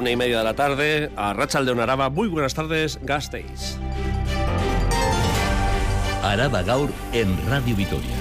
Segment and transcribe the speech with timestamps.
[0.00, 2.08] una y media de la tarde, a Rachel de Onaraba.
[2.08, 3.76] Muy buenas tardes, Gasteiz.
[6.22, 8.16] Araba Gaur en Radio Vitoria.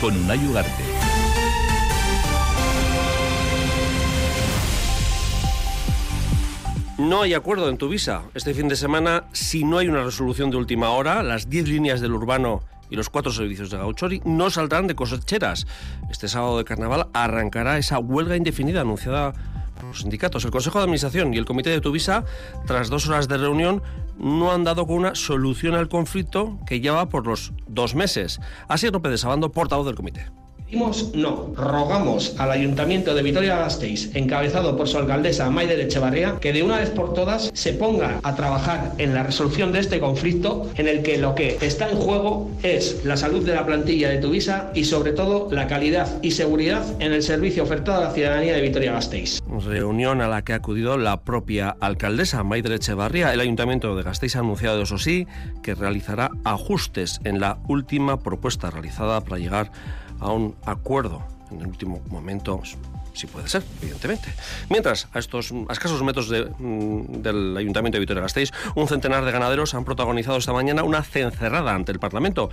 [0.00, 0.84] Con Unai Ugarte.
[6.98, 8.22] No hay acuerdo en tu visa.
[8.34, 12.00] Este fin de semana, si no hay una resolución de última hora, las 10 líneas
[12.00, 15.66] del urbano y los cuatro servicios de Gauchori no saldrán de cosecheras.
[16.10, 19.34] Este sábado de carnaval arrancará esa huelga indefinida anunciada
[19.86, 20.44] los sindicatos.
[20.44, 22.24] El Consejo de Administración y el Comité de Tuvisa,
[22.66, 23.82] tras dos horas de reunión,
[24.18, 28.40] no han dado con una solución al conflicto que lleva por los dos meses.
[28.68, 30.26] Así López de Sabando, portavoz del comité.
[30.70, 31.54] No.
[31.56, 36.90] Rogamos al Ayuntamiento de Vitoria-Gasteiz, encabezado por su alcaldesa Maider Echevarría, que de una vez
[36.90, 41.18] por todas se ponga a trabajar en la resolución de este conflicto, en el que
[41.18, 45.12] lo que está en juego es la salud de la plantilla de Tuvisa y sobre
[45.12, 49.40] todo la calidad y seguridad en el servicio ofertado a la ciudadanía de Vitoria-Gasteiz.
[49.66, 53.32] Reunión a la que ha acudido la propia alcaldesa Maider Echevarría.
[53.32, 55.26] El Ayuntamiento de Gasteiz ha anunciado, eso sí,
[55.62, 61.66] que realizará ajustes en la última propuesta realizada para llegar a un acuerdo en el
[61.66, 62.62] último momento
[63.18, 64.32] sí puede ser, evidentemente.
[64.70, 69.74] Mientras, a estos a escasos metros mm, del Ayuntamiento de Vitoria-Gasteiz, un centenar de ganaderos
[69.74, 72.50] han protagonizado esta mañana una cencerrada ante el Parlamento.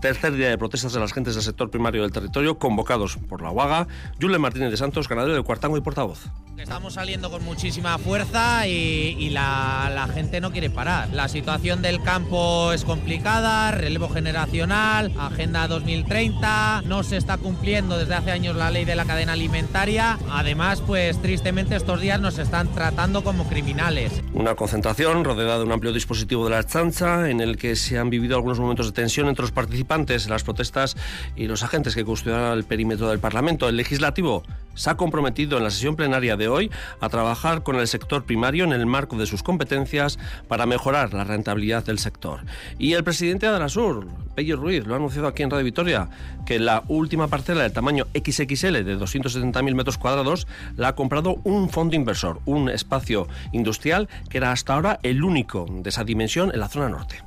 [0.00, 3.50] Tercer día de protestas de las gentes del sector primario del territorio, convocados por la
[3.50, 3.88] UAGA.
[4.20, 6.26] Julen Martínez de Santos, ganadero de Cuartango y portavoz.
[6.58, 11.10] Estamos saliendo con muchísima fuerza y, y la, la gente no quiere parar.
[11.12, 18.14] La situación del campo es complicada, relevo generacional, Agenda 2030, no se está cumpliendo desde
[18.14, 20.18] hace años la ley de la cadena alimentaria.
[20.30, 24.22] Además, pues tristemente estos días nos están tratando como criminales.
[24.32, 28.08] Una concentración rodeada de un amplio dispositivo de la chancha en el que se han
[28.08, 30.96] vivido algunos momentos de tensión entre los participantes en las protestas
[31.36, 33.68] y los agentes que custodian el perímetro del Parlamento.
[33.68, 34.42] El legislativo
[34.74, 36.70] se ha comprometido en la sesión plenaria de hoy
[37.00, 41.24] a trabajar con el sector primario en el marco de sus competencias para mejorar la
[41.24, 42.40] rentabilidad del sector.
[42.78, 46.08] Y el presidente de Adrasur, Pello Ruiz, lo ha anunciado aquí en Radio Vitoria,
[46.44, 50.46] que la última parcela del tamaño XXL de 270.000 metros cuadrados
[50.76, 55.66] la ha comprado un fondo inversor, un espacio industrial que era hasta ahora el único
[55.70, 57.25] de esa dimensión en la zona norte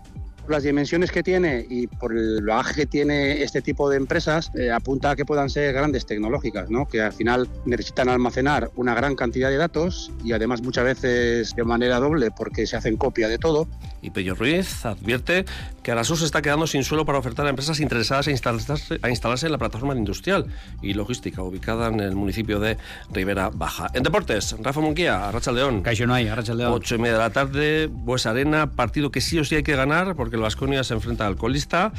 [0.49, 4.71] las dimensiones que tiene y por el bagaje que tiene este tipo de empresas, eh,
[4.71, 6.87] apunta a que puedan ser grandes tecnológicas, ¿no?
[6.87, 11.63] que al final necesitan almacenar una gran cantidad de datos y además muchas veces de
[11.63, 13.67] manera doble porque se hacen copia de todo.
[14.01, 15.45] Y Pello Ruiz advierte
[15.83, 19.09] que Arasur se está quedando sin suelo para ofertar a empresas interesadas a instalarse, a
[19.09, 20.45] instalarse en la plataforma industrial
[20.81, 22.77] y logística ubicada en el municipio de
[23.11, 23.87] Ribera Baja.
[23.93, 25.81] En deportes, Rafa Munguía, Arracha León.
[25.81, 26.71] Caixo no hay, Arracha León.
[26.73, 29.75] 8 y media de la tarde, Bues Arena, partido que sí o sí hay que
[29.75, 31.91] ganar porque el Vasconia se enfrenta al colista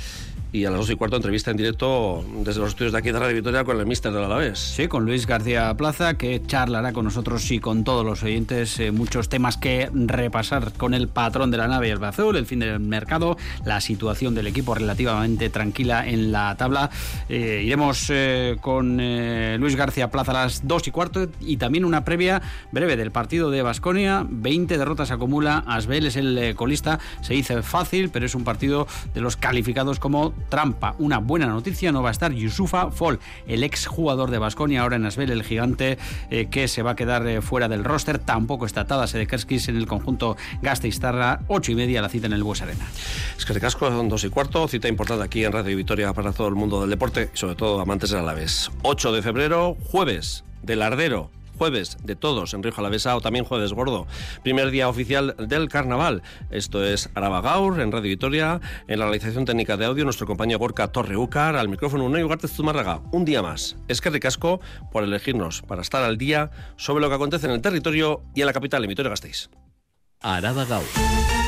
[0.52, 3.18] y a las dos y cuarto entrevista en directo desde los estudios de aquí de
[3.18, 4.58] Radio Victoria con el míster del Alavés.
[4.58, 8.90] Sí, con Luis García Plaza, que charlará con nosotros y con todos los oyentes eh,
[8.90, 12.80] muchos temas que repasar con el patrón de la nave, el azul, el fin del
[12.80, 16.90] mercado, la situación del equipo relativamente tranquila en la tabla.
[17.28, 18.96] Eh, iremos eh, con
[19.60, 23.50] Luis García Plaza a las dos y cuarto y también una previa breve del partido
[23.50, 24.26] de Basconia.
[24.28, 29.20] 20 derrotas acumula, Asbel es el colista, se dice fácil, pero es un partido de
[29.20, 30.94] los calificados como trampa.
[30.98, 34.96] Una buena noticia, no va a estar Yusufa Fall, el ex jugador de Basconia, ahora
[34.96, 35.98] en Asbel, el gigante
[36.30, 38.18] eh, que se va a quedar eh, fuera del roster.
[38.18, 42.42] Tampoco está atada Sedekerskis en el conjunto Gasteiztarra, 8 y media la cita en el
[42.42, 42.86] Bues Arena.
[43.36, 46.48] Es que recasco son dos y cuarto, cita importante aquí en Radio Victoria para todo
[46.48, 48.70] el mundo del deporte sobre todo amantes del Alavés.
[48.82, 53.74] 8 de febrero, jueves, del Ardero, jueves de todos en Río Jalavesa o también jueves
[53.74, 54.06] gordo.
[54.42, 56.22] Primer día oficial del carnaval.
[56.50, 60.58] Esto es Araba Gaur en Radio Vitoria, en la realización técnica de audio nuestro compañero
[60.58, 63.02] Gorka Torreucar, al micrófono Unai Ugarte Zumárraga.
[63.12, 63.76] Un día más.
[63.88, 67.60] Es que ricasco por elegirnos para estar al día sobre lo que acontece en el
[67.60, 69.50] territorio y en la capital, en Vitoria-Gasteiz.
[70.22, 71.39] Araba Gaur.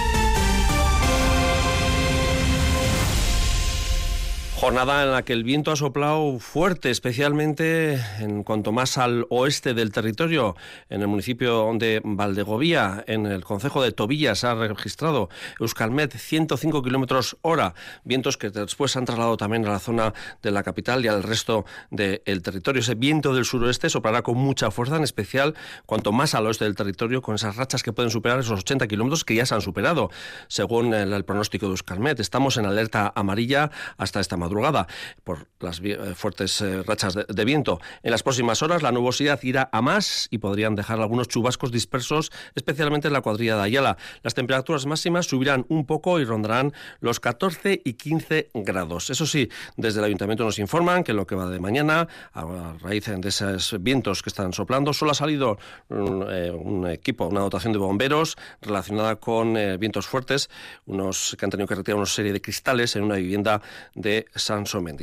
[4.62, 9.74] Jornada en la que el viento ha soplado fuerte, especialmente en cuanto más al oeste
[9.74, 10.54] del territorio,
[10.88, 17.36] en el municipio de Valdegovía, en el concejo de Tobillas, ha registrado Euskalmet 105 kilómetros
[17.42, 21.08] hora, vientos que después se han trasladado también a la zona de la capital y
[21.08, 22.82] al resto del territorio.
[22.82, 25.56] Ese viento del suroeste soplará con mucha fuerza, en especial
[25.86, 29.24] cuanto más al oeste del territorio, con esas rachas que pueden superar esos 80 kilómetros
[29.24, 30.12] que ya se han superado,
[30.46, 32.20] según el, el pronóstico de Euskalmet.
[32.20, 34.86] Estamos en alerta amarilla hasta esta madrugada madrugada
[35.24, 35.80] por las
[36.14, 37.80] fuertes rachas de, viento.
[38.02, 42.30] En las próximas horas la nubosidad irá a más y podrían dejar algunos chubascos dispersos,
[42.54, 43.96] especialmente en la cuadrilla de Ayala.
[44.22, 49.10] Las temperaturas máximas subirán un poco y rondarán los 14 y 15 grados.
[49.10, 53.06] Eso sí, desde el ayuntamiento nos informan que lo que va de mañana, a raíz
[53.06, 55.58] de esos vientos que están soplando, solo ha salido
[55.88, 60.50] un, eh, un equipo, una dotación de bomberos relacionada con eh, vientos fuertes,
[60.86, 63.62] unos que han tenido que retirar una serie de cristales en una vivienda
[63.94, 64.26] de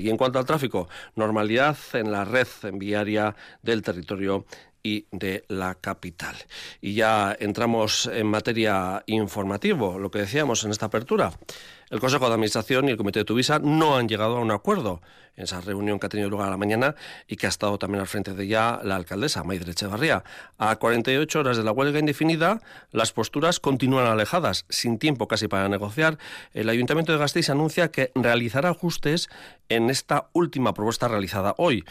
[0.01, 4.45] Y en cuanto al tráfico, normalidad en la red viaria del territorio
[4.83, 6.35] y de la capital.
[6.81, 11.31] Y ya entramos en materia informativo, lo que decíamos en esta apertura.
[11.89, 15.01] El Consejo de Administración y el Comité de Tuvisa no han llegado a un acuerdo
[15.35, 16.93] en esa reunión que ha tenido lugar a la mañana
[17.27, 20.23] y que ha estado también al frente de ella la alcaldesa, Maidre Echevarría.
[20.59, 25.67] A 48 horas de la huelga indefinida, las posturas continúan alejadas, sin tiempo casi para
[25.67, 26.19] negociar.
[26.53, 29.27] El Ayuntamiento de Gasteiz anuncia que realizará ajustes
[29.67, 31.85] en esta última propuesta realizada hoy,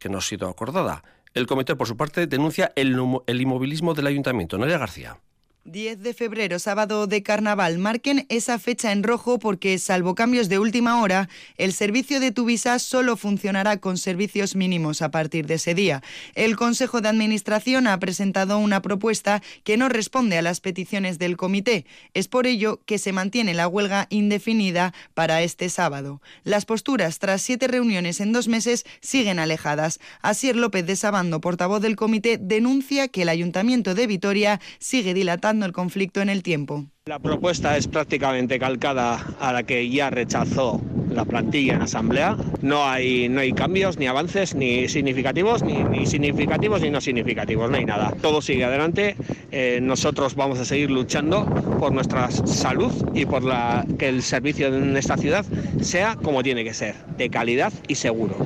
[0.00, 1.04] que no ha sido acordada.
[1.32, 4.58] El comité, por su parte, denuncia el, el inmovilismo del ayuntamiento.
[4.58, 5.18] Noelia García.
[5.66, 7.78] 10 de febrero, sábado de carnaval.
[7.78, 12.78] Marquen esa fecha en rojo porque, salvo cambios de última hora, el servicio de Tuvisa
[12.78, 16.02] solo funcionará con servicios mínimos a partir de ese día.
[16.34, 21.38] El Consejo de Administración ha presentado una propuesta que no responde a las peticiones del
[21.38, 21.86] comité.
[22.12, 26.20] Es por ello que se mantiene la huelga indefinida para este sábado.
[26.42, 29.98] Las posturas, tras siete reuniones en dos meses, siguen alejadas.
[30.20, 35.53] Asier López de Sabando, portavoz del comité, denuncia que el Ayuntamiento de Vitoria sigue dilatando
[35.62, 36.86] el conflicto en el tiempo.
[37.06, 40.80] La propuesta es prácticamente calcada a la que ya rechazó
[41.10, 42.36] la plantilla en asamblea.
[42.62, 47.76] No hay, no hay cambios, ni avances, ni significativos, ni, significativos, ni no significativos, no
[47.76, 48.14] hay nada.
[48.20, 49.16] Todo sigue adelante.
[49.52, 51.44] Eh, nosotros vamos a seguir luchando
[51.78, 55.44] por nuestra salud y por la, que el servicio en esta ciudad
[55.80, 58.36] sea como tiene que ser, de calidad y seguro.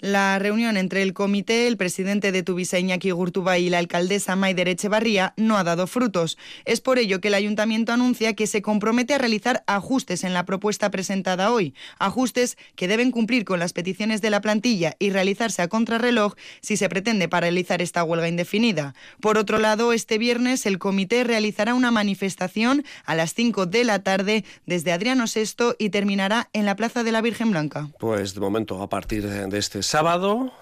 [0.00, 4.68] La reunión entre el comité, el presidente de Tuvisa Iñaki Gurtuba y la alcaldesa Maider
[4.68, 6.38] Echevarría no ha dado frutos.
[6.64, 10.46] Es por ello que el ayuntamiento anuncia que se compromete a realizar ajustes en la
[10.46, 15.60] propuesta presentada hoy, ajustes que deben cumplir con las peticiones de la plantilla y realizarse
[15.60, 18.94] a contrarreloj si se pretende paralizar esta huelga indefinida.
[19.20, 24.02] Por otro lado, este viernes el comité realizará una manifestación a las 5 de la
[24.02, 27.88] tarde desde Adriano VI y terminará en la Plaza de la Virgen Blanca.
[27.98, 30.52] Pues de momento, a partir de este sábado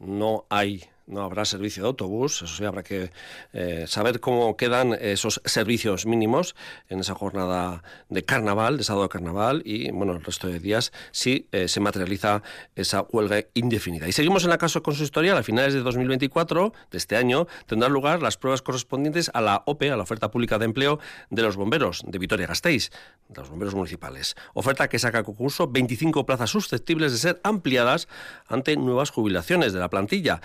[0.00, 3.10] no hay no habrá servicio de autobús, eso sí, habrá que
[3.52, 6.54] eh, saber cómo quedan esos servicios mínimos
[6.88, 10.92] en esa jornada de carnaval, de sábado de carnaval y, bueno, el resto de días
[11.10, 12.42] si eh, se materializa
[12.76, 14.08] esa huelga indefinida.
[14.08, 15.36] Y seguimos en la caso consistorial.
[15.36, 19.90] A finales de 2024, de este año, tendrán lugar las pruebas correspondientes a la OPE,
[19.90, 20.98] a la oferta pública de empleo
[21.30, 22.90] de los bomberos de Vitoria-Gasteiz,
[23.28, 24.36] de los bomberos municipales.
[24.54, 28.08] Oferta que saca a concurso 25 plazas susceptibles de ser ampliadas
[28.46, 30.40] ante nuevas jubilaciones de la plantilla.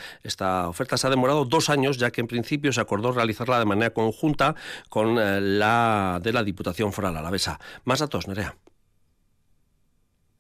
[0.67, 3.93] Oferta se ha demorado dos años, ya que en principio se acordó realizarla de manera
[3.93, 4.55] conjunta
[4.89, 7.59] con eh, la de la Diputación Foral Alavesa.
[7.85, 8.55] Más datos, Nerea.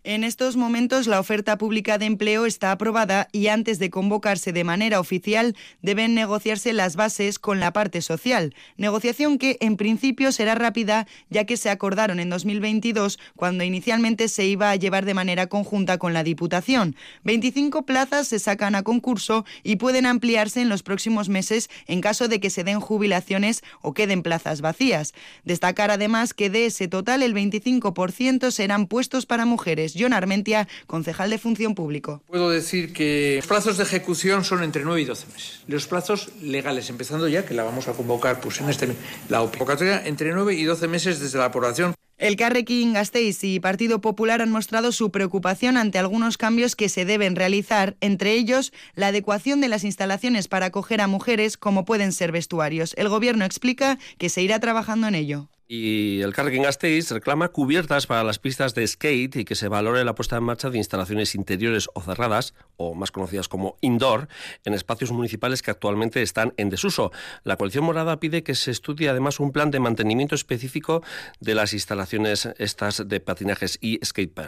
[0.09, 4.63] En estos momentos la oferta pública de empleo está aprobada y antes de convocarse de
[4.63, 10.55] manera oficial deben negociarse las bases con la parte social, negociación que en principio será
[10.55, 15.47] rápida ya que se acordaron en 2022 cuando inicialmente se iba a llevar de manera
[15.47, 16.95] conjunta con la Diputación.
[17.25, 22.29] 25 plazas se sacan a concurso y pueden ampliarse en los próximos meses en caso
[22.29, 25.13] de que se den jubilaciones o queden plazas vacías.
[25.43, 31.29] Destacar además que de ese total el 25% serán puestos para mujeres John Armentia, concejal
[31.29, 32.21] de Función Público.
[32.27, 35.61] Puedo decir que los plazos de ejecución son entre 9 y 12 meses.
[35.67, 38.95] Los plazos legales, empezando ya, que la vamos a convocar pues, en este
[39.29, 41.93] la convocatoria, entre 9 y 12 meses desde la aprobación.
[42.17, 47.05] El Carrequín Gasteiz y Partido Popular han mostrado su preocupación ante algunos cambios que se
[47.05, 52.11] deben realizar, entre ellos la adecuación de las instalaciones para acoger a mujeres como pueden
[52.11, 52.95] ser vestuarios.
[52.97, 55.47] El Gobierno explica que se irá trabajando en ello.
[55.69, 60.05] Y el Carrequín Gasteiz reclama cubiertas para las pistas de skate y que se valore
[60.05, 64.29] la puesta en marcha de instalaciones interiores o cerradas, o más conocidas como indoor,
[64.63, 67.11] en espacios municipales que actualmente están en desuso.
[67.43, 71.03] La coalición morada pide que se estudie además un plan de mantenimiento específico
[71.41, 74.39] de las instalaciones estas de patinajes y skate,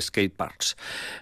[0.00, 0.76] skate parks.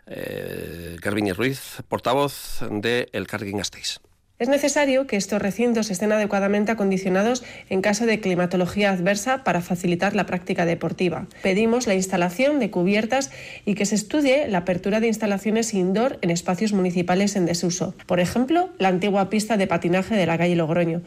[0.07, 0.97] Eh,
[1.37, 4.01] Ruiz, portavoz de El Carrequín Gasteiz.
[4.43, 10.17] Es necesario que estos recintos estén adecuadamente acondicionados en caso de climatología adversa para facilitar
[10.17, 11.29] la práctica deportiva.
[11.45, 13.31] Pedimos la instalación de cubiertas
[13.65, 17.95] y que se estudie la apertura de instalaciones indoor en espacios municipales en desuso.
[18.09, 21.03] Por ejemplo, la antigua pista de patinaje de la calle Logroño.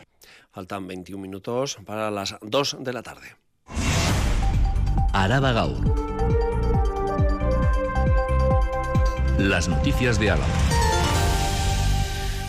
[0.54, 3.36] Faltan 21 minutos para las 2 de la tarde.
[5.12, 5.52] Araba
[9.38, 10.75] Las noticias de Álava.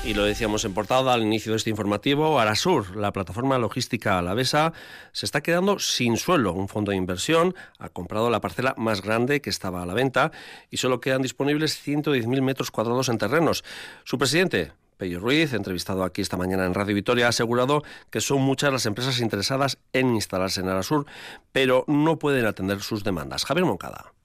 [0.07, 4.73] Y lo decíamos en portada al inicio de este informativo, Arasur, la plataforma logística alavesa,
[5.11, 6.53] se está quedando sin suelo.
[6.53, 10.31] Un fondo de inversión ha comprado la parcela más grande que estaba a la venta
[10.71, 13.65] y solo quedan disponibles 110.000 metros cuadrados en terrenos.
[14.05, 18.43] Su presidente, Pello Ruiz, entrevistado aquí esta mañana en Radio Vitoria, ha asegurado que son
[18.43, 21.07] muchas las empresas interesadas en instalarse en Arasur,
[21.51, 23.45] pero no pueden atender sus demandas.
[23.45, 24.16] Javier Moncada.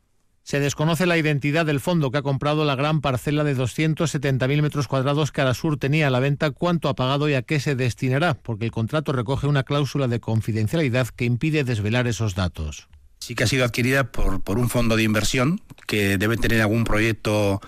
[0.43, 4.87] Se desconoce la identidad del fondo que ha comprado la gran parcela de 270.000 metros
[4.87, 8.33] cuadrados que Arasur tenía a la venta, cuánto ha pagado y a qué se destinará,
[8.33, 12.87] porque el contrato recoge una cláusula de confidencialidad que impide desvelar esos datos.
[13.19, 16.85] Sí que ha sido adquirida por, por un fondo de inversión que debe tener algún
[16.85, 17.61] proyecto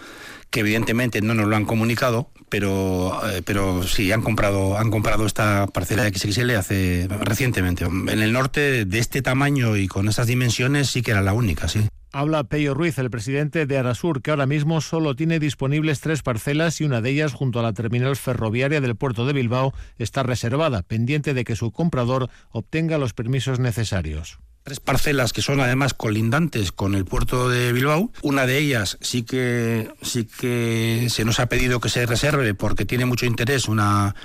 [0.50, 5.26] que evidentemente no nos lo han comunicado, pero, eh, pero sí, han comprado, han comprado
[5.26, 7.86] esta parcela de XXL hace recientemente.
[7.86, 11.68] En el norte, de este tamaño y con esas dimensiones, sí que era la única,
[11.68, 11.88] sí.
[12.16, 16.80] Habla Peyo Ruiz, el presidente de Arasur, que ahora mismo solo tiene disponibles tres parcelas
[16.80, 20.84] y una de ellas, junto a la terminal ferroviaria del puerto de Bilbao, está reservada,
[20.84, 26.72] pendiente de que su comprador obtenga los permisos necesarios tres parcelas que son además colindantes
[26.72, 28.12] con el puerto de Bilbao.
[28.22, 32.86] Una de ellas sí que sí que se nos ha pedido que se reserve porque
[32.86, 34.16] tiene mucho interés una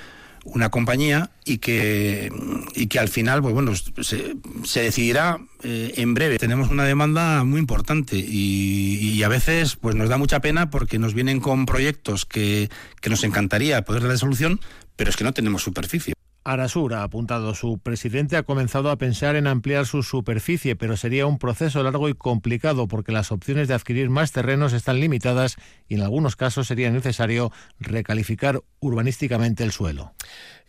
[0.53, 2.31] una compañía y que
[2.75, 6.37] y que al final pues bueno se, se decidirá eh, en breve.
[6.37, 11.13] Tenemos una demanda muy importante y, a veces pues nos da mucha pena porque nos
[11.13, 12.69] vienen con proyectos que,
[13.01, 14.61] que nos encantaría poder dar solución
[14.95, 16.13] pero es que no tenemos superficie
[16.51, 21.27] Arasur, ha apuntado su presidente, ha comenzado a pensar en ampliar su superficie, pero sería
[21.27, 25.95] un proceso largo y complicado porque las opciones de adquirir más terrenos están limitadas y
[25.95, 30.13] en algunos casos sería necesario recalificar urbanísticamente el suelo.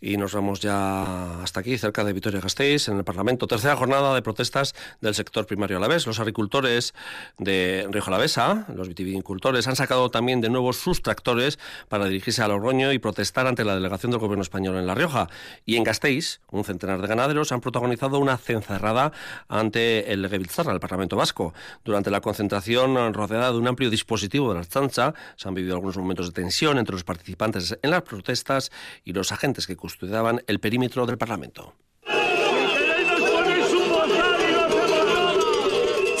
[0.03, 3.45] Y nos vamos ya hasta aquí, cerca de Vitoria-Gasteiz, en el Parlamento.
[3.45, 6.07] Tercera jornada de protestas del sector primario alavés.
[6.07, 6.95] Los agricultores
[7.37, 12.47] de Río Alavesa, los vitivinicultores, han sacado también de nuevo sus tractores para dirigirse a
[12.47, 15.29] Logroño y protestar ante la delegación del gobierno español en La Rioja.
[15.67, 19.11] Y en Gasteiz, un centenar de ganaderos han protagonizado una cencerrada
[19.49, 21.53] ante el Legebiltzarra, el Parlamento Vasco.
[21.85, 25.97] Durante la concentración rodeada de un amplio dispositivo de la chancha, se han vivido algunos
[25.97, 28.71] momentos de tensión entre los participantes en las protestas
[29.03, 31.73] y los agentes que custodiaban el perímetro del Parlamento.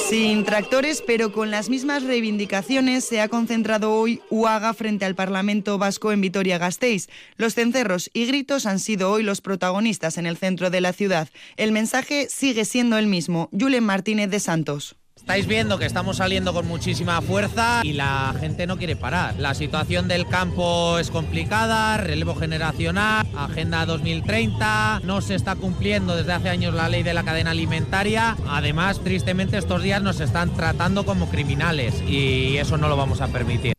[0.09, 5.77] Sin tractores, pero con las mismas reivindicaciones, se ha concentrado hoy UAGA frente al Parlamento
[5.77, 7.07] Vasco en Vitoria-Gasteiz.
[7.37, 11.29] Los cencerros y gritos han sido hoy los protagonistas en el centro de la ciudad.
[11.55, 13.49] El mensaje sigue siendo el mismo.
[13.57, 14.97] Julen Martínez de Santos.
[15.31, 19.39] Estáis viendo que estamos saliendo con muchísima fuerza y la gente no quiere parar.
[19.39, 26.33] La situación del campo es complicada, relevo generacional, Agenda 2030, no se está cumpliendo desde
[26.33, 28.35] hace años la ley de la cadena alimentaria.
[28.45, 33.29] Además, tristemente estos días nos están tratando como criminales y eso no lo vamos a
[33.29, 33.73] permitir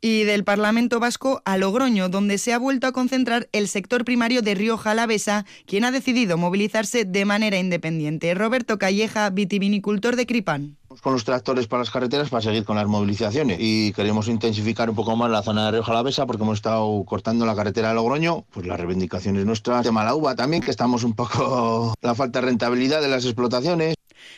[0.00, 4.42] y del Parlamento Vasco a Logroño, donde se ha vuelto a concentrar el sector primario
[4.42, 8.34] de Rioja Alavesa, quien ha decidido movilizarse de manera independiente.
[8.34, 12.86] Roberto Calleja, vitivinicultor de Cripan con los tractores para las carreteras para seguir con las
[12.86, 17.04] movilizaciones y queremos intensificar un poco más la zona de Rioja Alavesa porque hemos estado
[17.04, 21.04] cortando la carretera de Logroño, pues las reivindicaciones nuestras, de la uva también, que estamos
[21.04, 23.94] un poco la falta de rentabilidad de las explotaciones.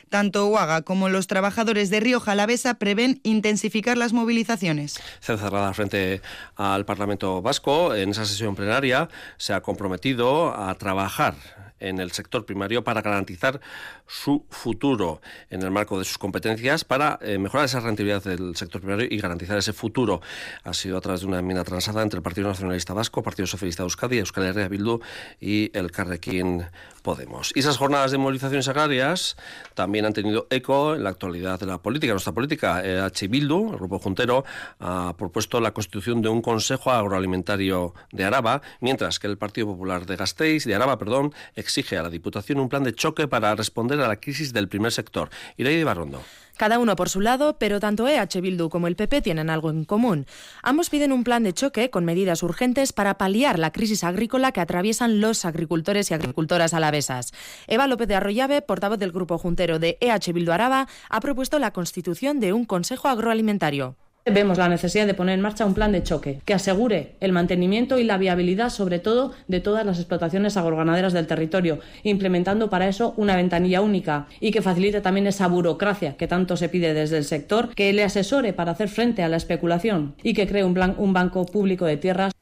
[0.09, 5.01] Tanto Huaga como los trabajadores de Río Jalavesa prevén intensificar las movilizaciones.
[5.21, 6.23] Cerrada frente
[6.57, 11.35] al Parlamento Vasco, en esa sesión plenaria se ha comprometido a trabajar
[11.81, 13.61] en el sector primario para garantizar
[14.07, 18.81] su futuro en el marco de sus competencias para eh, mejorar esa rentabilidad del sector
[18.81, 20.21] primario y garantizar ese futuro.
[20.65, 23.83] Ha sido a través de una enmienda transada entre el Partido Nacionalista Vasco, Partido Socialista
[23.83, 25.01] de Euskadi, Euskal Herria Bildu
[25.41, 26.65] y el Carrequín
[27.07, 27.53] Podemos.
[27.55, 29.37] Y esas jornadas de movilizaciones agrarias
[29.75, 32.79] también han tenido eco en la actualidad de la política, nuestra política.
[32.79, 33.29] H.
[33.29, 34.45] Bildu, el Grupo Juntero,
[34.81, 40.05] ha propuesto la constitución de un Consejo Agroalimentario de Araba, mientras que el Partido Popular
[40.05, 44.01] de Gasteiz, de Araba, perdón, exige a la Diputación un plan de choque para responder
[44.01, 45.31] a la crisis del primer sector.
[45.57, 46.23] de Barrondo.
[46.57, 49.85] Cada uno por su lado, pero tanto EH Bildu como el PP tienen algo en
[49.85, 50.27] común.
[50.63, 54.61] Ambos piden un plan de choque con medidas urgentes para paliar la crisis agrícola que
[54.61, 57.33] atraviesan los agricultores y agricultoras alavesas.
[57.67, 61.73] Eva López de Arroyave, portavoz del grupo juntero de EH Bildu Araba, ha propuesto la
[61.73, 63.97] constitución de un Consejo Agroalimentario.
[64.29, 68.01] Vemos la necesidad de poner en marcha un plan de choque que asegure el mantenimiento
[68.01, 73.15] y la viabilidad, sobre todo, de todas las explotaciones agroganaderas del territorio, implementando para eso
[73.17, 77.25] una ventanilla única y que facilite también esa burocracia que tanto se pide desde el
[77.25, 80.75] sector, que le asesore para hacer frente a la especulación y que cree un,
[81.13, 82.33] banco público de tierras.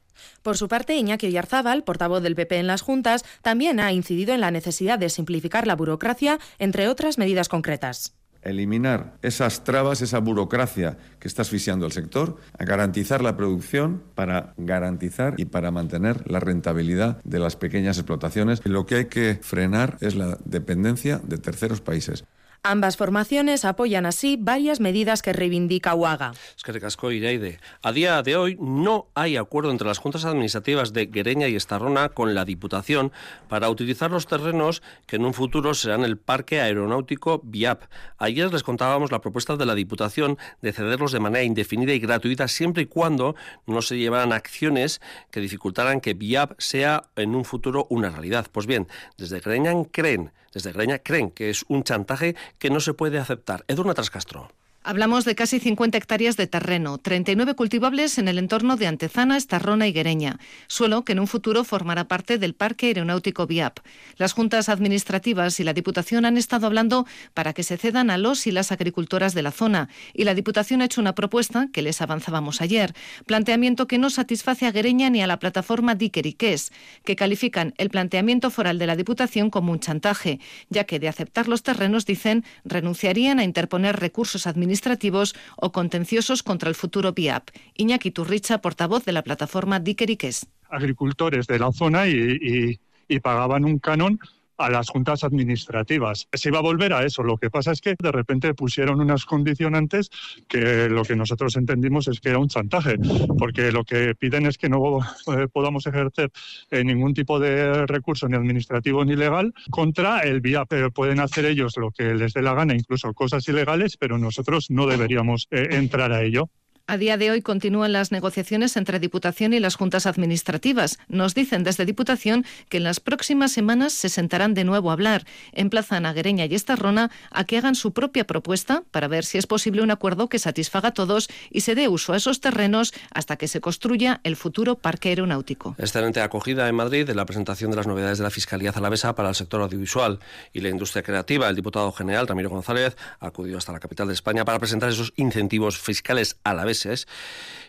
[0.41, 4.41] Por su parte, Iñaki Yarzábal, portavoz del PP en las juntas, también ha incidido en
[4.41, 8.15] la necesidad de simplificar la burocracia, entre otras medidas concretas
[8.45, 14.53] eliminar esas trabas, esa burocracia que está asfixiando el sector, a garantizar la producción para
[14.57, 18.61] garantizar y para mantener la rentabilidad de las pequeñas explotaciones.
[18.65, 22.25] Lo que hay que frenar es la dependencia de terceros países.
[22.67, 26.31] Ambas formaciones apoyan así varias medidas que reivindica Huaga.
[26.57, 27.59] Es que recasco Iraide.
[27.83, 32.09] A día de hoy no hay acuerdo entre las juntas administrativas de Guereña y Estarrona
[32.09, 33.11] con la Diputación
[33.49, 37.83] para utilizar los terrenos que en un futuro serán el Parque Aeronáutico VIAP.
[38.17, 42.47] Ayer les contábamos la propuesta de la Diputación de cederlos de manera indefinida y gratuita
[42.47, 43.35] siempre y cuando
[43.67, 48.47] no se llevaran acciones que dificultaran que VIAP sea en un futuro una realidad.
[48.51, 48.87] Pues bien,
[49.19, 53.65] desde Guereña creen desde Greña creen que es un chantaje que no se puede aceptar.
[53.67, 54.49] Edurna Trascastro.
[54.87, 59.87] Hablamos de casi 50 hectáreas de terreno, 39 cultivables en el entorno de Antezana, Estarrona
[59.87, 60.37] y Guereña,
[60.67, 63.79] suelo que en un futuro formará parte del Parque Aeronáutico VIAP.
[64.17, 68.45] Las juntas administrativas y la Diputación han estado hablando para que se cedan a los
[68.45, 71.99] y las agricultoras de la zona, y la Diputación ha hecho una propuesta que les
[72.03, 72.93] avanzábamos ayer,
[73.25, 76.71] planteamiento que no satisface a Guereña ni a la plataforma Diqueriques,
[77.03, 80.39] que califican el planteamiento foral de la Diputación como un chantaje,
[80.69, 86.43] ya que de aceptar los terrenos, dicen, renunciarían a interponer recursos administrativos administrativos o contenciosos
[86.43, 87.49] contra el futuro BIAP.
[87.75, 90.47] Iñaki Turricha, portavoz de la plataforma Diqueriques.
[90.69, 94.19] Agricultores de la zona y, y pagaban un canon
[94.57, 96.27] a las juntas administrativas.
[96.33, 97.23] Se iba a volver a eso.
[97.23, 100.09] Lo que pasa es que de repente pusieron unas condicionantes
[100.47, 102.97] que lo que nosotros entendimos es que era un chantaje,
[103.37, 106.31] porque lo que piden es que no eh, podamos ejercer
[106.71, 110.93] eh, ningún tipo de recurso ni administrativo ni legal contra el VIAP.
[110.93, 114.87] Pueden hacer ellos lo que les dé la gana, incluso cosas ilegales, pero nosotros no
[114.87, 116.49] deberíamos eh, entrar a ello.
[116.87, 120.99] A día de hoy continúan las negociaciones entre Diputación y las juntas administrativas.
[121.07, 125.25] Nos dicen desde Diputación que en las próximas semanas se sentarán de nuevo a hablar.
[125.53, 129.47] Emplazan a Guereña y Estarrona a que hagan su propia propuesta para ver si es
[129.47, 133.35] posible un acuerdo que satisfaga a todos y se dé uso a esos terrenos hasta
[133.35, 135.75] que se construya el futuro parque aeronáutico.
[135.79, 139.29] Excelente acogida en Madrid de la presentación de las novedades de la Fiscalía Zalavesa para
[139.29, 140.19] el sector audiovisual
[140.53, 141.49] y la industria creativa.
[141.49, 145.79] El diputado general Ramiro González acudió hasta la capital de España para presentar esos incentivos
[145.79, 146.74] fiscales a la vez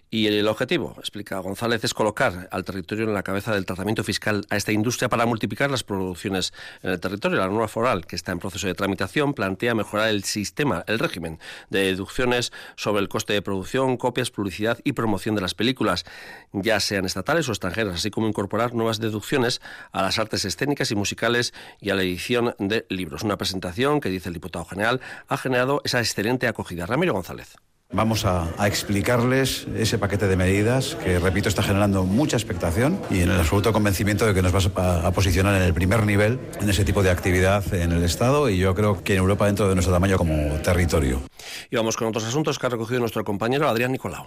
[0.08, 4.46] y el objetivo, explica González, es colocar al territorio en la cabeza del tratamiento fiscal
[4.50, 7.38] a esta industria para multiplicar las producciones en el territorio.
[7.38, 11.40] La nueva foral, que está en proceso de tramitación, plantea mejorar el sistema, el régimen
[11.70, 16.04] de deducciones sobre el coste de producción, copias, publicidad y promoción de las películas,
[16.52, 20.94] ya sean estatales o extranjeras, así como incorporar nuevas deducciones a las artes escénicas y
[20.94, 23.24] musicales y a la edición de libros.
[23.24, 26.86] Una presentación que, dice el diputado general, ha generado esa excelente acogida.
[26.86, 27.56] Ramiro González.
[27.92, 33.30] Vamos a, explicarles ese paquete de medidas que, repito, está generando mucha expectación y en
[33.30, 36.68] el absoluto convencimiento de que nos va a, a, posicionar en el primer nivel en
[36.68, 39.74] ese tipo de actividad en el Estado y yo creo que en Europa dentro de
[39.74, 41.22] nuestro tamaño como territorio.
[41.70, 44.26] Y vamos con otros asuntos que ha recogido nuestro compañero Adrián Nicolau.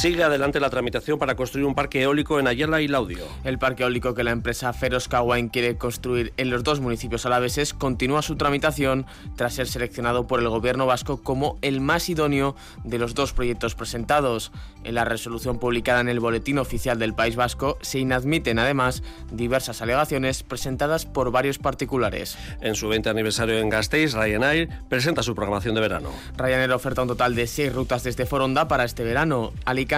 [0.00, 3.26] Sigue adelante la tramitación para construir un parque eólico en Ayala y Laudio.
[3.44, 7.74] El parque eólico que la empresa Feros Kawain quiere construir en los dos municipios alaveses
[7.74, 9.04] continúa su tramitación
[9.36, 13.74] tras ser seleccionado por el gobierno vasco como el más idóneo de los dos proyectos
[13.74, 14.52] presentados.
[14.84, 19.82] En la resolución publicada en el Boletín Oficial del País Vasco se inadmiten además diversas
[19.82, 22.38] alegaciones presentadas por varios particulares.
[22.62, 26.08] En su 20 aniversario en Gasteiz, Ryanair presenta su programación de verano.
[26.38, 29.52] Ryanair oferta un total de seis rutas desde Foronda para este verano.
[29.66, 29.89] Alicante,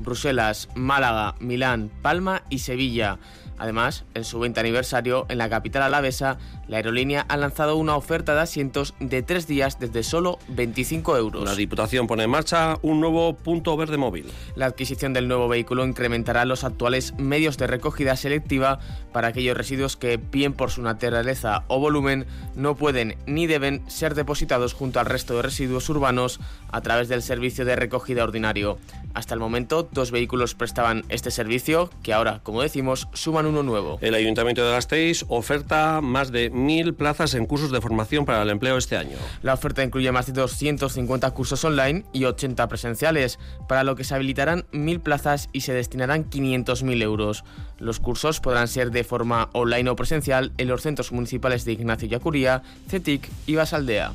[0.00, 3.18] Bruselas, Málaga, Milán, Palma y Sevilla.
[3.60, 8.34] Además, en su 20 aniversario, en la capital alavesa, la aerolínea ha lanzado una oferta
[8.34, 11.44] de asientos de tres días desde solo 25 euros.
[11.44, 14.32] La Diputación pone en marcha un nuevo punto verde móvil.
[14.56, 18.78] La adquisición del nuevo vehículo incrementará los actuales medios de recogida selectiva
[19.12, 24.14] para aquellos residuos que, bien por su naturaleza o volumen, no pueden ni deben ser
[24.14, 26.40] depositados junto al resto de residuos urbanos
[26.72, 28.78] a través del servicio de recogida ordinario.
[29.12, 33.98] Hasta el momento, dos vehículos prestaban este servicio, que ahora, como decimos, suman uno nuevo.
[34.00, 38.50] El Ayuntamiento de Gasteiz oferta más de mil plazas en cursos de formación para el
[38.50, 39.16] empleo este año.
[39.42, 44.14] La oferta incluye más de 250 cursos online y 80 presenciales, para lo que se
[44.14, 47.44] habilitarán mil plazas y se destinarán 500.000 euros.
[47.78, 52.08] Los cursos podrán ser de forma online o presencial en los centros municipales de Ignacio
[52.08, 54.12] Yacuría, CETIC y Basaldea.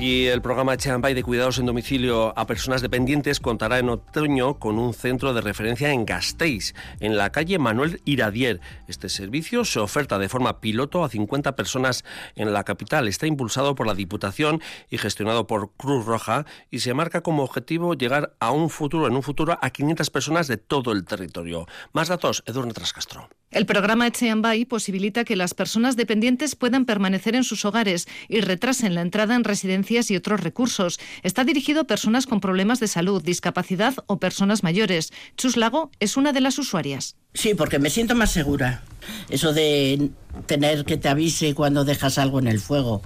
[0.00, 4.78] Y el programa Echeambay de cuidados en domicilio a personas dependientes contará en otoño con
[4.78, 8.62] un centro de referencia en Gasteiz, en la calle Manuel Iradier.
[8.88, 12.02] Este servicio se oferta de forma piloto a 50 personas
[12.34, 13.08] en la capital.
[13.08, 17.92] Está impulsado por la Diputación y gestionado por Cruz Roja y se marca como objetivo
[17.92, 21.66] llegar a un futuro, en un futuro, a 500 personas de todo el territorio.
[21.92, 23.28] Más datos, Edurne Trascastro.
[23.50, 28.94] El programa Echeambay posibilita que las personas dependientes puedan permanecer en sus hogares y retrasen
[28.94, 29.42] la entrada en
[29.90, 30.98] residencias y otros recursos.
[31.22, 35.12] Está dirigido a personas con problemas de salud, discapacidad o personas mayores.
[35.36, 37.16] Chus Lago es una de las usuarias.
[37.34, 38.82] Sí, porque me siento más segura.
[39.28, 40.10] Eso de
[40.46, 43.02] tener que te avise cuando dejas algo en el fuego.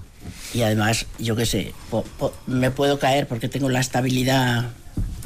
[0.53, 1.73] Y además, yo qué sé,
[2.47, 4.71] me puedo caer porque tengo la estabilidad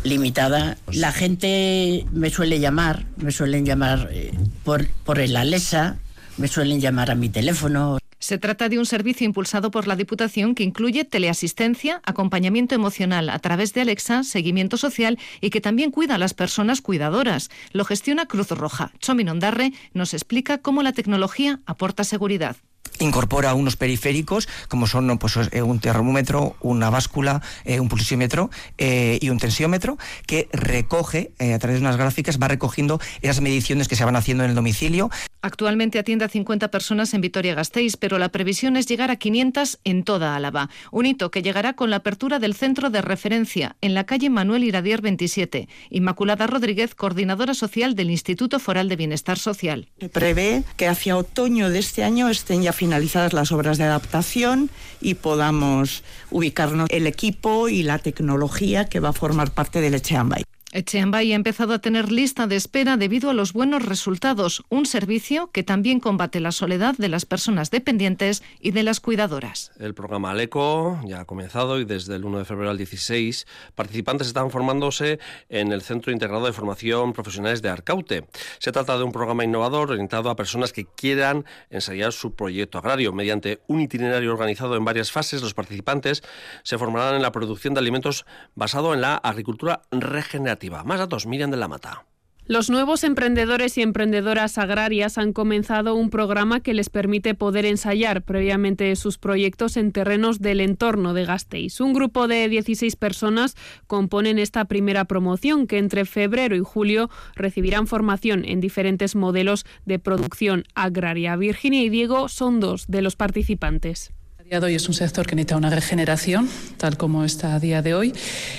[0.04, 0.78] limitada.
[0.92, 4.32] La gente me suele llamar, me suelen llamar eh,
[4.64, 5.98] por, por el Alesa,
[6.38, 7.99] me suelen llamar a mi teléfono.
[8.20, 13.40] Se trata de un servicio impulsado por la Diputación que incluye teleasistencia, acompañamiento emocional a
[13.40, 17.50] través de Alexa, seguimiento social y que también cuida a las personas cuidadoras.
[17.72, 18.92] Lo gestiona Cruz Roja.
[19.00, 22.58] Chomin Ondarre nos explica cómo la tecnología aporta seguridad
[23.00, 29.18] incorpora unos periféricos como son pues, eh, un termómetro, una báscula, eh, un pulsímetro eh,
[29.22, 33.96] y un tensiómetro que recoge a través de unas gráficas, va recogiendo esas mediciones que
[33.96, 35.10] se van haciendo en el domicilio.
[35.42, 40.04] Actualmente atiende a 50 personas en Vitoria-Gasteiz, pero la previsión es llegar a 500 en
[40.04, 40.70] toda Álava.
[40.92, 44.66] Un hito que llegará con la apertura del centro de referencia en la calle Manuel
[44.66, 45.70] Iradier 27.
[45.90, 49.88] Inmaculada Rodríguez, coordinadora social del Instituto Foral de Bienestar Social.
[50.12, 54.70] prevé que hacia otoño de este año estén ya finalizadas las obras de adaptación
[55.02, 60.44] y podamos ubicarnos el equipo y la tecnología que va a formar parte del Echeambay.
[60.72, 65.50] Echeambay ha empezado a tener lista de espera debido a los buenos resultados, un servicio
[65.52, 69.72] que también combate la soledad de las personas dependientes y de las cuidadoras.
[69.80, 74.28] El programa Aleco ya ha comenzado y desde el 1 de febrero al 16 participantes
[74.28, 78.26] están formándose en el Centro Integrado de Formación Profesionales de Arcaute.
[78.60, 83.12] Se trata de un programa innovador orientado a personas que quieran ensayar su proyecto agrario.
[83.12, 86.22] Mediante un itinerario organizado en varias fases, los participantes
[86.62, 91.52] se formarán en la producción de alimentos basado en la agricultura regenerativa más datos, Miriam
[91.52, 92.06] de la Mata.
[92.46, 98.24] Los nuevos emprendedores y emprendedoras agrarias han comenzado un programa que les permite poder ensayar
[98.24, 101.80] previamente sus proyectos en terrenos del entorno de Gasteiz.
[101.80, 107.86] Un grupo de 16 personas componen esta primera promoción que entre febrero y julio recibirán
[107.86, 111.36] formación en diferentes modelos de producción agraria.
[111.36, 114.12] Virginia y Diego son dos de los participantes.
[114.50, 117.94] Día de es un sector que necesita una regeneración, tal como está a día de
[117.94, 118.16] hoy.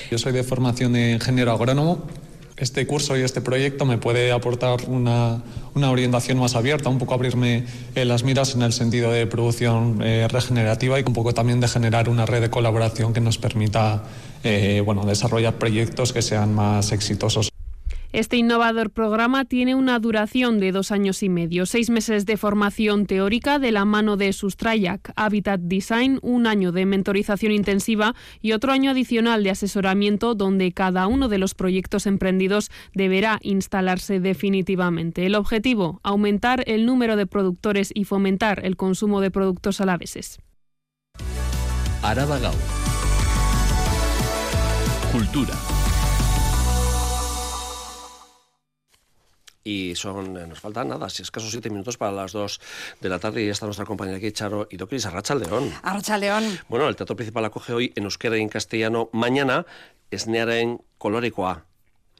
[0.09, 2.07] Yo soy de formación de ingeniero agrónomo.
[2.57, 5.43] Este curso y este proyecto me puede aportar una,
[5.75, 7.65] una orientación más abierta, un poco abrirme
[7.97, 11.67] eh, las miras en el sentido de producción eh, regenerativa y un poco también de
[11.67, 14.05] generar una red de colaboración que nos permita
[14.45, 17.50] eh, bueno, desarrollar proyectos que sean más exitosos.
[18.13, 23.07] Este innovador programa tiene una duración de dos años y medio, seis meses de formación
[23.07, 28.73] teórica de la mano de Sustrayak Habitat Design, un año de mentorización intensiva y otro
[28.73, 35.25] año adicional de asesoramiento donde cada uno de los proyectos emprendidos deberá instalarse definitivamente.
[35.25, 40.41] El objetivo, aumentar el número de productores y fomentar el consumo de productos alaveses.
[42.03, 42.41] Araba
[45.13, 45.70] Cultura.
[49.63, 52.61] Y son, eh, nos faltan nada, si escasos siete minutos para las dos
[53.01, 55.71] de la tarde y ya está nuestra compañera aquí, Charo Idokris, Arracha León.
[55.83, 56.59] Arracha León.
[56.69, 59.11] Bueno, el teatro principal acoge hoy en euskera y en castellano.
[59.13, 59.67] Mañana
[60.11, 61.65] es en Coloricoa,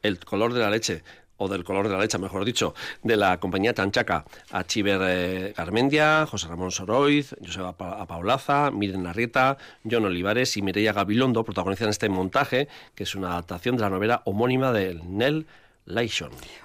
[0.01, 1.03] el color de la leche
[1.41, 5.53] o del color de la leche, mejor dicho, de la compañía Tanchaca, a Chiver eh,
[5.57, 9.57] Garmendia, José Ramón Soroiz, Joseba Paulaza, Miren Larrieta,
[9.89, 14.21] John Olivares y Mireia Gabilondo protagonizan este montaje, que es una adaptación de la novela
[14.25, 14.93] homónima de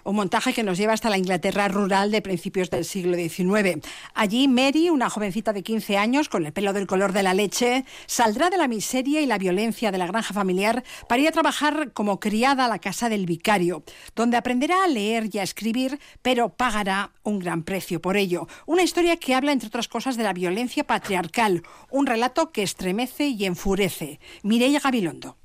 [0.05, 3.85] Un montaje que nos lleva hasta la Inglaterra rural de principios del siglo XIX.
[4.15, 7.85] Allí Mary, una jovencita de 15 años con el pelo del color de la leche,
[8.07, 11.93] saldrá de la miseria y la violencia de la granja familiar para ir a trabajar
[11.93, 16.51] como criada a la casa del vicario, donde aprenderá a leer y a escribir, pero
[16.51, 18.47] pagará un gran precio por ello.
[18.67, 23.29] Una historia que habla, entre otras cosas, de la violencia patriarcal, un relato que estremece
[23.29, 24.21] y enfurece.
[24.43, 25.37] Mireia Gabilondo.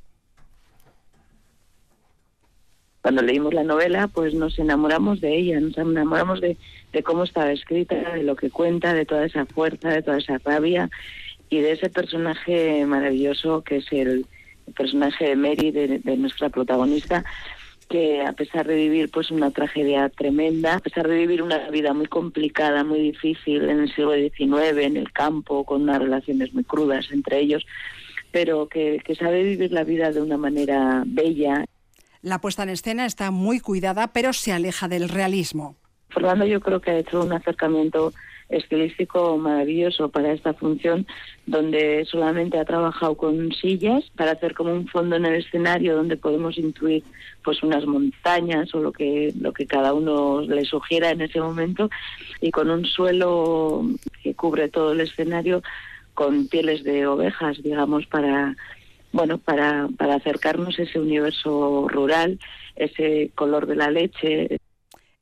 [3.01, 6.57] Cuando leímos la novela, pues nos enamoramos de ella, nos enamoramos de,
[7.03, 10.89] cómo estaba escrita, de lo que cuenta, de toda esa fuerza, de toda esa rabia
[11.49, 14.25] y de ese personaje maravilloso que es el,
[14.75, 17.25] personaje de Mary, de, nuestra protagonista,
[17.89, 21.93] que a pesar de vivir pues una tragedia tremenda, a pesar de vivir una vida
[21.93, 26.63] muy complicada, muy difícil en el siglo XIX, en el campo, con unas relaciones muy
[26.63, 27.65] crudas entre ellos,
[28.31, 31.65] pero que, que sabe vivir la vida de una manera bella.
[32.21, 35.75] La puesta en escena está muy cuidada, pero se aleja del realismo.
[36.09, 38.13] Fernando yo creo que ha hecho un acercamiento
[38.49, 41.07] estilístico maravilloso para esta función,
[41.45, 46.17] donde solamente ha trabajado con sillas para hacer como un fondo en el escenario donde
[46.17, 47.03] podemos intuir
[47.43, 51.89] pues unas montañas o lo que lo que cada uno le sugiera en ese momento
[52.41, 53.85] y con un suelo
[54.21, 55.63] que cubre todo el escenario
[56.13, 58.55] con pieles de ovejas, digamos, para
[59.11, 62.39] bueno, para, para acercarnos a ese universo rural,
[62.75, 64.57] ese color de la leche.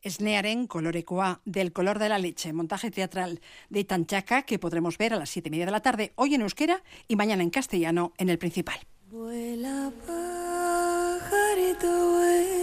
[0.02, 5.18] Esnearen Colorecoa, del color de la leche, montaje teatral de Tanchaca que podremos ver a
[5.18, 8.30] las siete y media de la tarde, hoy en euskera y mañana en castellano en
[8.30, 8.80] el principal.
[9.12, 12.59] Vuela, pajarito, vuela.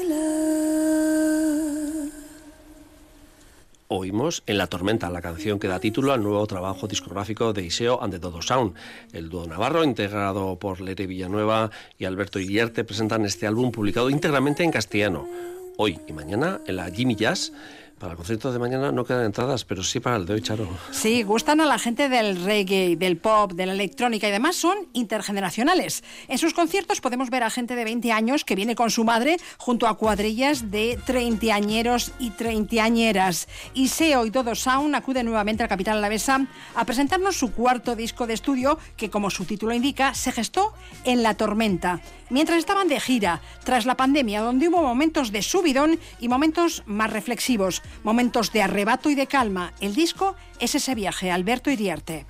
[3.88, 8.03] Oímos En la tormenta, la canción que da título al nuevo trabajo discográfico de Iseo
[8.03, 8.75] and the Dodo Sound.
[9.12, 14.64] El dúo navarro, integrado por Lere Villanueva y Alberto Iguierte, presentan este álbum publicado íntegramente
[14.64, 15.29] en castellano
[15.77, 17.53] hoy y mañana en la Jimmy Jazz.
[17.98, 20.68] Para el concierto de mañana no quedan entradas, pero sí para el de hoy, Charo.
[20.90, 24.76] Sí, gustan a la gente del reggae, del pop, de la electrónica y demás, son
[24.92, 26.04] intergeneracionales.
[26.28, 29.38] En sus conciertos podemos ver a gente de 20 años que viene con su madre
[29.56, 33.48] junto a cuadrillas de treintañeros y treintañeras.
[33.72, 38.26] Y Seo y Todo Sound acude nuevamente al capital alavesa a presentarnos su cuarto disco
[38.26, 42.02] de estudio que, como su título indica, se gestó en la tormenta.
[42.28, 47.11] Mientras estaban de gira, tras la pandemia, donde hubo momentos de subidón y momentos más
[47.11, 49.72] reflexivos momentos de arrebato y de calma.
[49.81, 52.27] El disco es ese viaje, Alberto Iriarte.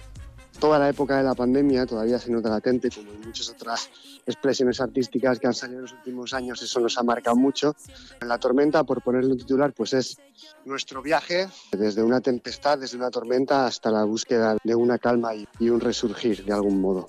[0.58, 3.90] Toda la época de la pandemia todavía se nota latente, como en muchas otras
[4.24, 7.76] expresiones artísticas que han salido en los últimos años, eso nos ha marcado mucho.
[8.20, 10.18] La tormenta, por ponerle un titular, pues es
[10.64, 15.68] nuestro viaje desde una tempestad, desde una tormenta, hasta la búsqueda de una calma y
[15.68, 17.06] un resurgir de algún modo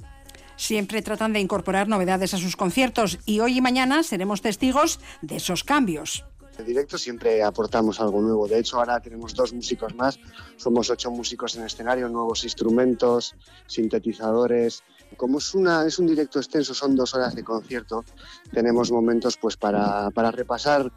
[0.57, 5.37] siempre tratan de incorporar novedades a sus conciertos y hoy y mañana seremos testigos de
[5.37, 6.25] esos cambios.
[6.57, 8.47] En directo siempre aportamos algo nuevo.
[8.47, 10.19] De hecho, ahora tenemos dos músicos más.
[10.55, 13.35] Somos ocho músicos en escenario, nuevos instrumentos,
[13.67, 14.83] sintetizadores.
[15.15, 18.03] Como es, una, es un directo extenso, son dos horas de concierto,
[18.51, 20.91] tenemos momentos pues para, para repasar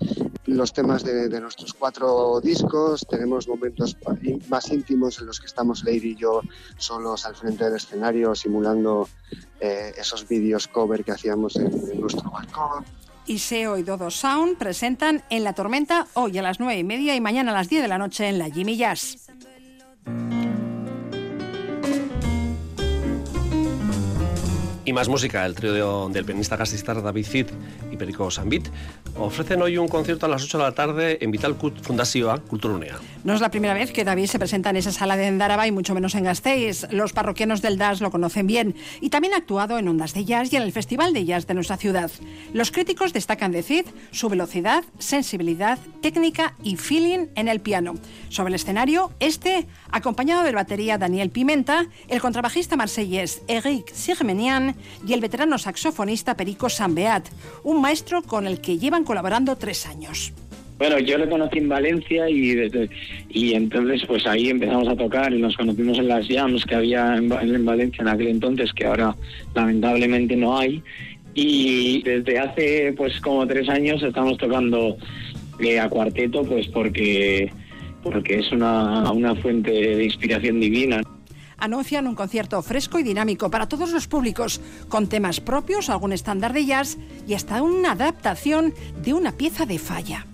[0.46, 3.96] los temas de, de, nuestros cuatro discos, tenemos momentos
[4.48, 6.40] más íntimos en los que estamos Lady y yo
[6.76, 9.08] solos al frente del escenario simulando
[9.60, 12.84] eh, esos vídeos cover que hacíamos en, en nuestro balcón.
[13.26, 17.20] Iseo y Dodo Sound presentan En la Tormenta hoy a las nueve y media y
[17.20, 19.30] mañana a las 10 de la noche en la Jimmy Jazz.
[24.84, 27.46] Y más música, el trío del pianista gasista David Cid
[28.00, 28.68] y Perico Sambit
[29.16, 32.98] ofrecen hoy un concierto a las 8 de la tarde en Vital Fundación Culturunea.
[33.24, 35.72] No es la primera vez que David se presenta en esa sala de Endaraba y
[35.72, 36.86] mucho menos en Gasteiz.
[36.90, 40.52] Los parroquianos del DAS lo conocen bien y también ha actuado en Ondas de Jazz
[40.52, 42.10] y en el Festival de Jazz de nuestra ciudad.
[42.54, 47.94] Los críticos destacan de Cid su velocidad, sensibilidad, técnica y feeling en el piano.
[48.30, 55.12] Sobre el escenario, este, acompañado del batería Daniel Pimenta, el contrabajista marsellés Eric Sigmenian y
[55.12, 57.28] el veterano saxofonista Perico Sambeat,
[57.64, 57.80] un
[58.26, 60.32] con el que llevan colaborando tres años.
[60.78, 62.56] Bueno, yo le conocí en Valencia y,
[63.28, 67.16] y entonces pues ahí empezamos a tocar y nos conocimos en las jams que había
[67.16, 69.16] en, en Valencia en aquel entonces, que ahora
[69.54, 70.82] lamentablemente no hay.
[71.34, 74.96] Y desde hace pues como tres años estamos tocando
[75.58, 77.52] eh, a cuarteto pues porque,
[78.04, 81.02] porque es una, una fuente de inspiración divina
[81.60, 86.52] anuncian un concierto fresco y dinámico para todos los públicos, con temas propios, algún estándar
[86.52, 90.26] de jazz y hasta una adaptación de una pieza de falla.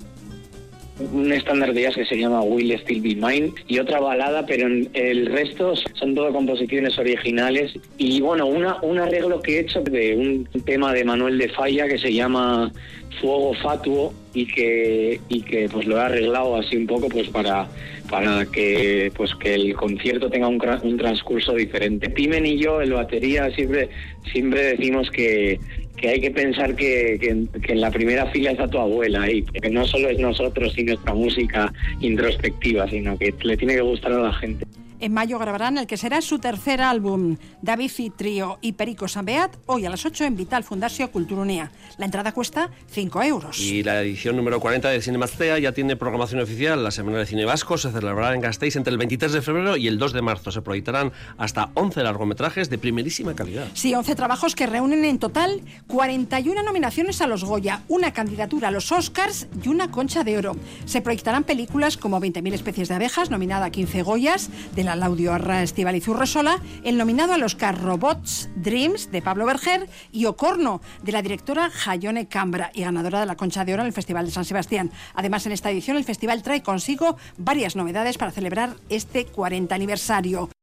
[1.12, 4.67] Un estándar de jazz que se llama Will Still Be Mine y otra balada, pero
[4.67, 7.75] el resto son todo composiciones originales.
[7.99, 11.99] Y bueno, un arreglo que he hecho de un tema de Manuel de Falla que
[11.99, 12.73] se llama
[13.21, 17.69] Fuego Fatuo y que y que pues lo he arreglado así un poco pues para
[18.07, 22.11] para que pues que el concierto tenga un, un transcurso diferente.
[22.11, 23.88] Pimen y yo, el batería, siempre
[24.33, 25.61] siempre decimos que
[25.97, 29.85] que hay que pensar que, en la primera fila está tu abuela y que no
[29.87, 34.33] solo es nosotros y nuestra música introspectiva, sino que le tiene que gustar a la
[34.35, 34.66] gente.
[34.99, 39.55] En mayo grabarán el que será su tercer álbum, David y Trío y Perico Sambeat,
[39.67, 41.71] hoy a las 8 en Vital Fundación Culturunia.
[41.99, 43.61] La entrada cuesta 5 euros.
[43.61, 46.83] Y la edición número 40 de Cinemastea ya tiene programación oficial.
[46.83, 49.87] La Semana de Cine Vasco se celebrará en Gasteiz entre el 23 de febrero y
[49.87, 50.51] el 2 de marzo.
[50.51, 53.69] Se proyectarán hasta 11 largometrajes de primerísima calidad.
[53.75, 58.71] Sí, 11 trabajos que reúnen en total 41 nominaciones a los Goya, una candidatura a
[58.71, 60.57] los Oscars y una concha de oro.
[60.87, 65.33] Se proyectarán películas como 20.000 especies de abejas, nominada a 15 Goyas, de la Laudio
[65.33, 70.81] Arra Estivaliz Urresola, el nominado a los Oscar Robots Dreams de Pablo Berger y Ocorno
[71.03, 74.27] de la directora Jayone Cambra y ganadora de la Concha de Oro en el Festival
[74.27, 74.92] de San Sebastián.
[75.14, 80.51] Además, en esta edición el festival trae consigo varias novedades para celebrar este 40 aniversario.